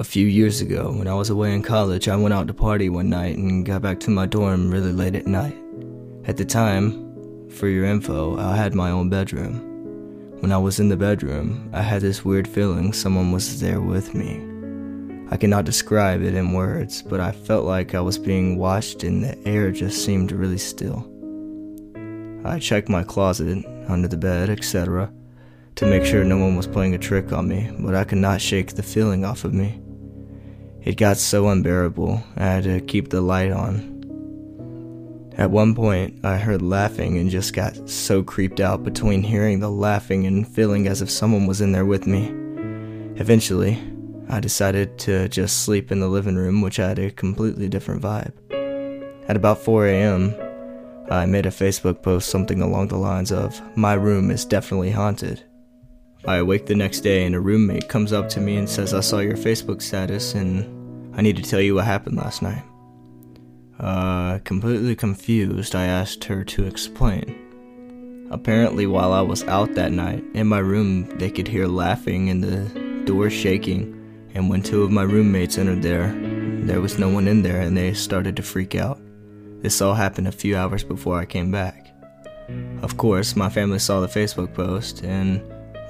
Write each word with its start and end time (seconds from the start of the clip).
A 0.00 0.04
few 0.04 0.28
years 0.28 0.60
ago, 0.60 0.92
when 0.92 1.08
I 1.08 1.14
was 1.14 1.28
away 1.28 1.52
in 1.52 1.60
college, 1.60 2.06
I 2.06 2.14
went 2.14 2.32
out 2.32 2.46
to 2.46 2.54
party 2.54 2.88
one 2.88 3.10
night 3.10 3.36
and 3.36 3.66
got 3.66 3.82
back 3.82 3.98
to 4.00 4.12
my 4.12 4.26
dorm 4.26 4.70
really 4.70 4.92
late 4.92 5.16
at 5.16 5.26
night. 5.26 5.56
At 6.24 6.36
the 6.36 6.44
time, 6.44 7.50
for 7.50 7.66
your 7.66 7.84
info, 7.84 8.38
I 8.38 8.54
had 8.54 8.76
my 8.76 8.90
own 8.90 9.10
bedroom. 9.10 9.58
When 10.38 10.52
I 10.52 10.58
was 10.58 10.78
in 10.78 10.88
the 10.88 10.96
bedroom, 10.96 11.68
I 11.72 11.82
had 11.82 12.00
this 12.00 12.24
weird 12.24 12.46
feeling 12.46 12.92
someone 12.92 13.32
was 13.32 13.60
there 13.60 13.80
with 13.80 14.14
me. 14.14 14.36
I 15.32 15.36
cannot 15.36 15.64
describe 15.64 16.22
it 16.22 16.34
in 16.34 16.52
words, 16.52 17.02
but 17.02 17.18
I 17.18 17.32
felt 17.32 17.64
like 17.64 17.96
I 17.96 18.00
was 18.00 18.18
being 18.18 18.56
watched 18.56 19.02
and 19.02 19.24
the 19.24 19.48
air 19.48 19.72
just 19.72 20.04
seemed 20.04 20.30
really 20.30 20.58
still. 20.58 21.10
I 22.44 22.60
checked 22.60 22.88
my 22.88 23.02
closet, 23.02 23.64
under 23.88 24.06
the 24.06 24.16
bed, 24.16 24.48
etc., 24.48 25.12
to 25.74 25.86
make 25.86 26.04
sure 26.04 26.22
no 26.22 26.38
one 26.38 26.54
was 26.54 26.68
playing 26.68 26.94
a 26.94 26.98
trick 26.98 27.32
on 27.32 27.48
me, 27.48 27.72
but 27.80 27.96
I 27.96 28.04
could 28.04 28.18
not 28.18 28.40
shake 28.40 28.74
the 28.74 28.82
feeling 28.84 29.24
off 29.24 29.44
of 29.44 29.52
me. 29.52 29.82
It 30.82 30.96
got 30.96 31.16
so 31.16 31.48
unbearable, 31.48 32.22
I 32.36 32.44
had 32.44 32.64
to 32.64 32.80
keep 32.80 33.10
the 33.10 33.20
light 33.20 33.50
on. 33.50 33.96
At 35.36 35.50
one 35.50 35.74
point, 35.74 36.24
I 36.24 36.36
heard 36.36 36.62
laughing 36.62 37.16
and 37.18 37.30
just 37.30 37.52
got 37.52 37.88
so 37.88 38.22
creeped 38.22 38.58
out 38.58 38.82
between 38.82 39.22
hearing 39.22 39.60
the 39.60 39.70
laughing 39.70 40.26
and 40.26 40.46
feeling 40.46 40.88
as 40.88 41.00
if 41.00 41.10
someone 41.10 41.46
was 41.46 41.60
in 41.60 41.72
there 41.72 41.86
with 41.86 42.06
me. 42.06 42.26
Eventually, 43.20 43.78
I 44.28 44.40
decided 44.40 44.98
to 45.00 45.28
just 45.28 45.62
sleep 45.62 45.90
in 45.92 46.00
the 46.00 46.08
living 46.08 46.36
room, 46.36 46.60
which 46.60 46.76
had 46.76 46.98
a 46.98 47.10
completely 47.10 47.68
different 47.68 48.02
vibe. 48.02 48.32
At 49.28 49.36
about 49.36 49.58
4 49.58 49.86
a.m., 49.86 50.34
I 51.10 51.24
made 51.24 51.46
a 51.46 51.50
Facebook 51.50 52.02
post 52.02 52.28
something 52.28 52.60
along 52.60 52.88
the 52.88 52.98
lines 52.98 53.32
of, 53.32 53.60
My 53.76 53.94
room 53.94 54.30
is 54.30 54.44
definitely 54.44 54.90
haunted. 54.90 55.42
I 56.28 56.36
awake 56.36 56.66
the 56.66 56.74
next 56.74 57.00
day 57.00 57.24
and 57.24 57.34
a 57.34 57.40
roommate 57.40 57.88
comes 57.88 58.12
up 58.12 58.28
to 58.30 58.40
me 58.40 58.58
and 58.58 58.68
says, 58.68 58.92
I 58.92 59.00
saw 59.00 59.20
your 59.20 59.38
Facebook 59.38 59.80
status 59.80 60.34
and 60.34 61.16
I 61.16 61.22
need 61.22 61.36
to 61.36 61.42
tell 61.42 61.58
you 61.58 61.76
what 61.76 61.86
happened 61.86 62.18
last 62.18 62.42
night. 62.42 62.62
Uh, 63.80 64.38
completely 64.40 64.94
confused, 64.94 65.74
I 65.74 65.86
asked 65.86 66.24
her 66.24 66.44
to 66.44 66.66
explain. 66.66 68.28
Apparently, 68.30 68.86
while 68.86 69.14
I 69.14 69.22
was 69.22 69.42
out 69.44 69.74
that 69.76 69.90
night, 69.90 70.22
in 70.34 70.46
my 70.46 70.58
room, 70.58 71.08
they 71.18 71.30
could 71.30 71.48
hear 71.48 71.66
laughing 71.66 72.28
and 72.28 72.44
the 72.44 73.04
door 73.06 73.30
shaking. 73.30 73.94
And 74.34 74.50
when 74.50 74.62
two 74.62 74.82
of 74.82 74.90
my 74.90 75.04
roommates 75.04 75.56
entered 75.56 75.80
there, 75.80 76.14
there 76.66 76.82
was 76.82 76.98
no 76.98 77.08
one 77.08 77.26
in 77.26 77.40
there 77.40 77.62
and 77.62 77.74
they 77.74 77.94
started 77.94 78.36
to 78.36 78.42
freak 78.42 78.74
out. 78.74 79.00
This 79.62 79.80
all 79.80 79.94
happened 79.94 80.28
a 80.28 80.32
few 80.32 80.58
hours 80.58 80.84
before 80.84 81.18
I 81.18 81.24
came 81.24 81.50
back. 81.50 81.86
Of 82.82 82.98
course, 82.98 83.34
my 83.34 83.48
family 83.48 83.78
saw 83.78 84.00
the 84.00 84.08
Facebook 84.08 84.52
post 84.52 85.02
and 85.02 85.40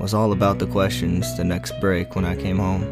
was 0.00 0.14
all 0.14 0.32
about 0.32 0.58
the 0.58 0.66
questions 0.66 1.36
the 1.36 1.44
next 1.44 1.72
break 1.80 2.14
when 2.14 2.24
I 2.24 2.36
came 2.36 2.58
home. 2.58 2.86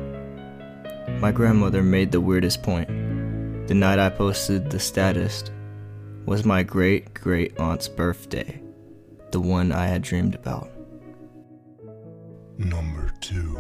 My 1.20 1.32
grandmother 1.32 1.82
made 1.82 2.12
the 2.12 2.20
weirdest 2.20 2.62
point. 2.62 2.88
The 3.68 3.74
night 3.74 3.98
I 3.98 4.10
posted 4.10 4.70
the 4.70 4.80
status 4.80 5.44
was 6.24 6.44
my 6.44 6.62
great 6.62 7.14
great 7.14 7.58
aunt's 7.58 7.88
birthday, 7.88 8.60
the 9.30 9.40
one 9.40 9.72
I 9.72 9.86
had 9.86 10.02
dreamed 10.02 10.34
about. 10.34 10.70
Number 12.58 13.12
two. 13.20 13.58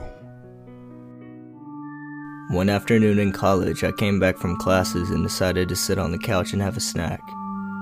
One 2.50 2.68
afternoon 2.68 3.18
in 3.18 3.32
college, 3.32 3.82
I 3.82 3.90
came 3.92 4.20
back 4.20 4.38
from 4.38 4.56
classes 4.56 5.10
and 5.10 5.24
decided 5.24 5.68
to 5.68 5.76
sit 5.76 5.98
on 5.98 6.12
the 6.12 6.18
couch 6.18 6.52
and 6.52 6.62
have 6.62 6.76
a 6.76 6.80
snack. 6.80 7.20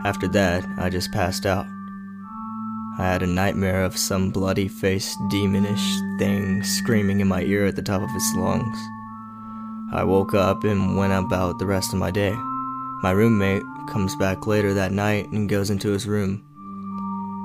After 0.04 0.26
that, 0.28 0.66
I 0.78 0.88
just 0.88 1.12
passed 1.12 1.44
out. 1.44 1.66
I 2.96 3.02
had 3.02 3.22
a 3.22 3.26
nightmare 3.26 3.82
of 3.82 3.96
some 3.96 4.30
bloody 4.30 4.68
faced 4.68 5.18
demonish 5.28 6.18
thing 6.18 6.62
screaming 6.62 7.20
in 7.20 7.26
my 7.26 7.42
ear 7.42 7.66
at 7.66 7.74
the 7.74 7.82
top 7.82 8.02
of 8.02 8.14
its 8.14 8.34
lungs. 8.36 8.78
I 9.92 10.04
woke 10.04 10.32
up 10.32 10.62
and 10.64 10.96
went 10.96 11.12
about 11.12 11.58
the 11.58 11.66
rest 11.66 11.92
of 11.92 11.98
my 11.98 12.10
day. 12.10 12.32
My 13.02 13.10
roommate 13.10 13.64
comes 13.88 14.14
back 14.16 14.46
later 14.46 14.74
that 14.74 14.92
night 14.92 15.30
and 15.32 15.48
goes 15.48 15.70
into 15.70 15.90
his 15.90 16.06
room. 16.06 16.42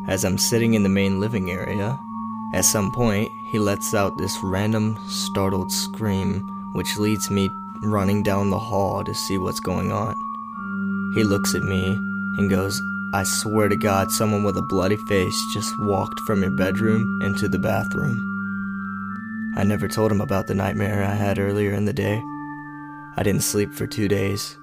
As 0.08 0.24
I'm 0.24 0.38
sitting 0.38 0.76
in 0.76 0.84
the 0.84 0.90
main 0.90 1.20
living 1.20 1.50
area, 1.50 1.98
at 2.54 2.66
some 2.66 2.92
point, 2.92 3.30
he 3.52 3.60
lets 3.60 3.94
out 3.94 4.18
this 4.18 4.38
random, 4.44 4.98
startled 5.10 5.72
scream, 5.72 6.42
which 6.74 6.98
leads 6.98 7.30
me 7.30 7.50
running 7.84 8.22
down 8.24 8.50
the 8.50 8.60
hall 8.60 9.04
to 9.04 9.14
see 9.14 9.38
what's 9.38 9.60
going 9.60 9.92
on. 9.92 10.16
He 11.16 11.24
looks 11.24 11.56
at 11.56 11.64
me 11.64 11.96
and 12.38 12.50
goes, 12.50 12.80
I 13.12 13.24
swear 13.24 13.70
to 13.70 13.76
God, 13.76 14.12
someone 14.12 14.44
with 14.44 14.56
a 14.56 14.62
bloody 14.62 14.98
face 14.98 15.36
just 15.52 15.80
walked 15.80 16.20
from 16.22 16.44
your 16.44 16.52
bedroom 16.52 17.20
into 17.24 17.48
the 17.48 17.58
bathroom. 17.58 18.24
I 19.58 19.64
never 19.64 19.88
told 19.88 20.12
him 20.12 20.22
about 20.22 20.46
the 20.46 20.54
nightmare 20.54 21.04
I 21.04 21.16
had 21.16 21.40
earlier 21.40 21.72
in 21.72 21.86
the 21.86 21.94
day. 21.94 22.22
I 23.18 23.24
didn't 23.24 23.42
sleep 23.42 23.74
for 23.74 23.88
two 23.88 24.08
days. 24.08 24.56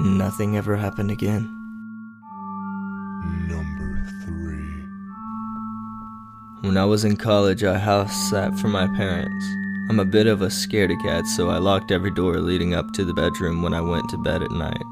Nothing 0.00 0.56
ever 0.56 0.76
happened 0.76 1.10
again. 1.10 1.54
Number 3.48 4.02
three. 4.24 4.86
When 6.62 6.78
I 6.78 6.86
was 6.86 7.04
in 7.04 7.18
college, 7.18 7.64
I 7.64 7.76
house 7.76 8.30
sat 8.30 8.58
for 8.58 8.68
my 8.68 8.86
parents. 8.96 9.44
I'm 9.90 10.00
a 10.00 10.06
bit 10.06 10.26
of 10.26 10.40
a 10.40 10.46
scaredy 10.46 11.00
cat, 11.02 11.26
so 11.26 11.50
I 11.50 11.58
locked 11.58 11.90
every 11.90 12.10
door 12.10 12.40
leading 12.40 12.72
up 12.72 12.92
to 12.94 13.04
the 13.04 13.14
bedroom 13.14 13.60
when 13.60 13.74
I 13.74 13.82
went 13.82 14.08
to 14.08 14.16
bed 14.16 14.42
at 14.42 14.50
night. 14.52 14.84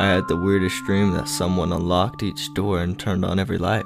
I 0.00 0.06
had 0.06 0.28
the 0.28 0.36
weirdest 0.36 0.82
dream 0.84 1.12
that 1.12 1.28
someone 1.28 1.74
unlocked 1.74 2.22
each 2.22 2.54
door 2.54 2.80
and 2.80 2.98
turned 2.98 3.22
on 3.22 3.38
every 3.38 3.58
light. 3.58 3.84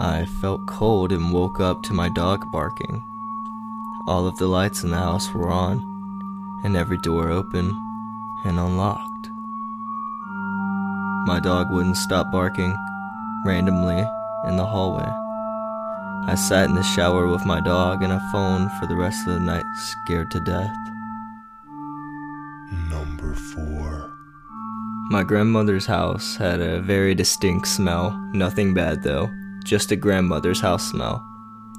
I 0.00 0.26
felt 0.40 0.66
cold 0.66 1.12
and 1.12 1.32
woke 1.32 1.60
up 1.60 1.84
to 1.84 1.92
my 1.92 2.08
dog 2.08 2.50
barking. 2.50 3.04
All 4.08 4.26
of 4.26 4.36
the 4.38 4.48
lights 4.48 4.82
in 4.82 4.90
the 4.90 4.96
house 4.96 5.32
were 5.32 5.48
on, 5.48 5.78
and 6.64 6.76
every 6.76 6.98
door 6.98 7.30
open 7.30 7.70
and 8.44 8.58
unlocked. 8.58 9.30
My 11.28 11.38
dog 11.38 11.70
wouldn't 11.70 11.98
stop 11.98 12.32
barking 12.32 12.74
randomly 13.44 14.04
in 14.48 14.56
the 14.56 14.66
hallway. 14.66 15.06
I 16.26 16.34
sat 16.34 16.68
in 16.68 16.74
the 16.74 16.82
shower 16.82 17.28
with 17.28 17.46
my 17.46 17.60
dog 17.60 18.02
and 18.02 18.12
a 18.12 18.28
phone 18.32 18.68
for 18.80 18.88
the 18.88 18.96
rest 18.96 19.24
of 19.28 19.34
the 19.34 19.40
night, 19.40 19.66
scared 19.76 20.32
to 20.32 20.40
death. 20.40 20.74
Number 22.90 23.34
four. 23.34 24.15
My 25.08 25.22
grandmother's 25.22 25.86
house 25.86 26.34
had 26.34 26.60
a 26.60 26.80
very 26.80 27.14
distinct 27.14 27.68
smell. 27.68 28.10
Nothing 28.32 28.74
bad 28.74 29.04
though, 29.04 29.30
just 29.64 29.92
a 29.92 29.96
grandmother's 29.96 30.60
house 30.60 30.90
smell. 30.90 31.24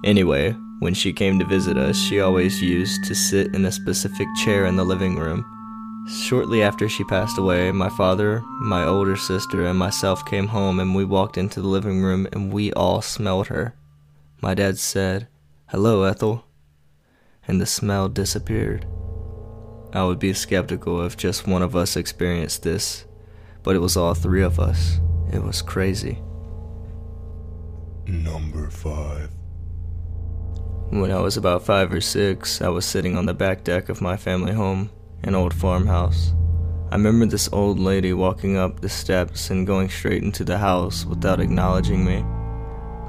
Anyway, 0.05 0.55
when 0.79 0.93
she 0.93 1.11
came 1.11 1.37
to 1.39 1.45
visit 1.45 1.75
us, 1.75 1.97
she 1.97 2.21
always 2.21 2.61
used 2.61 3.03
to 3.03 3.13
sit 3.13 3.53
in 3.53 3.65
a 3.65 3.71
specific 3.71 4.27
chair 4.45 4.65
in 4.65 4.77
the 4.77 4.85
living 4.85 5.17
room. 5.17 5.43
Shortly 6.07 6.63
after 6.63 6.87
she 6.87 7.03
passed 7.03 7.37
away, 7.37 7.69
my 7.73 7.89
father, 7.89 8.41
my 8.61 8.85
older 8.85 9.17
sister, 9.17 9.65
and 9.65 9.77
myself 9.77 10.25
came 10.25 10.47
home 10.47 10.79
and 10.79 10.95
we 10.95 11.03
walked 11.03 11.37
into 11.37 11.59
the 11.61 11.67
living 11.67 12.01
room 12.01 12.29
and 12.31 12.53
we 12.53 12.71
all 12.73 13.01
smelled 13.01 13.47
her. 13.47 13.75
My 14.41 14.53
dad 14.53 14.77
said, 14.79 15.27
Hello, 15.65 16.03
Ethel. 16.03 16.45
And 17.45 17.59
the 17.59 17.65
smell 17.65 18.07
disappeared. 18.07 18.85
I 19.91 20.05
would 20.05 20.19
be 20.19 20.31
skeptical 20.31 21.05
if 21.05 21.17
just 21.17 21.45
one 21.45 21.61
of 21.61 21.75
us 21.75 21.97
experienced 21.97 22.63
this, 22.63 23.03
but 23.63 23.75
it 23.75 23.79
was 23.79 23.97
all 23.97 24.13
three 24.13 24.43
of 24.43 24.59
us. 24.59 24.99
It 25.31 25.43
was 25.43 25.61
crazy. 25.61 26.19
Number 28.05 28.69
five. 28.69 29.29
When 30.89 31.11
I 31.11 31.19
was 31.19 31.35
about 31.35 31.65
five 31.65 31.91
or 31.91 31.99
six, 31.99 32.61
I 32.61 32.69
was 32.69 32.85
sitting 32.85 33.17
on 33.17 33.25
the 33.25 33.33
back 33.33 33.65
deck 33.65 33.89
of 33.89 34.01
my 34.01 34.15
family 34.15 34.53
home, 34.53 34.89
an 35.23 35.35
old 35.35 35.53
farmhouse. 35.53 36.33
I 36.89 36.95
remember 36.95 37.25
this 37.25 37.49
old 37.51 37.77
lady 37.77 38.13
walking 38.13 38.55
up 38.55 38.79
the 38.79 38.87
steps 38.87 39.49
and 39.49 39.67
going 39.67 39.89
straight 39.89 40.23
into 40.23 40.45
the 40.45 40.57
house 40.57 41.05
without 41.05 41.41
acknowledging 41.41 42.05
me. 42.05 42.23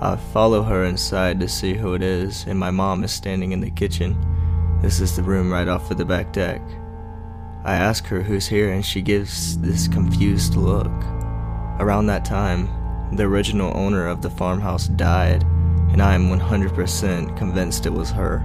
I 0.00 0.16
follow 0.32 0.62
her 0.62 0.84
inside 0.84 1.38
to 1.38 1.48
see 1.48 1.74
who 1.74 1.94
it 1.94 2.02
is, 2.02 2.44
and 2.48 2.58
my 2.58 2.72
mom 2.72 3.04
is 3.04 3.12
standing 3.12 3.52
in 3.52 3.60
the 3.60 3.70
kitchen. 3.70 4.16
This 4.82 5.00
is 5.00 5.14
the 5.14 5.22
room 5.22 5.52
right 5.52 5.68
off 5.68 5.92
of 5.92 5.98
the 5.98 6.04
back 6.04 6.32
deck. 6.32 6.60
I 7.64 7.74
ask 7.74 8.06
her 8.06 8.22
who's 8.22 8.46
here, 8.46 8.72
and 8.72 8.84
she 8.84 9.02
gives 9.02 9.58
this 9.58 9.88
confused 9.88 10.56
look. 10.56 10.92
Around 11.80 12.06
that 12.06 12.24
time, 12.24 12.68
the 13.12 13.24
original 13.24 13.76
owner 13.76 14.06
of 14.06 14.22
the 14.22 14.30
farmhouse 14.30 14.88
died, 14.88 15.42
and 15.90 16.02
I 16.02 16.14
am 16.14 16.28
100% 16.28 17.36
convinced 17.36 17.86
it 17.86 17.92
was 17.92 18.10
her. 18.10 18.42